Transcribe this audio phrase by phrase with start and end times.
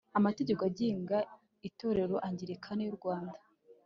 [0.17, 1.17] amategeko agenga
[1.67, 3.39] itorero anglikani ry'u rwanda